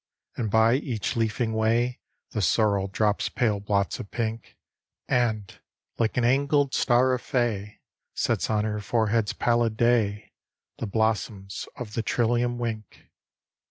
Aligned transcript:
And 0.35 0.49
by 0.49 0.77
each 0.77 1.15
leafing 1.15 1.53
way 1.53 1.99
The 2.31 2.41
sorrel 2.41 2.87
drops 2.87 3.29
pale 3.29 3.59
blots 3.59 3.99
of 3.99 4.09
pink; 4.09 4.57
And, 5.07 5.55
like 5.99 6.17
an 6.17 6.23
angled 6.25 6.73
star 6.73 7.13
a 7.13 7.19
fay 7.19 7.81
Sets 8.15 8.49
on 8.49 8.65
her 8.65 8.79
forehead's 8.79 9.33
pallid 9.33 9.77
day, 9.77 10.33
The 10.79 10.87
blossoms 10.87 11.67
of 11.75 11.93
the 11.93 12.01
trillium 12.01 12.57
wink. 12.57 13.11